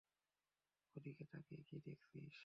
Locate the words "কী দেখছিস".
1.67-2.35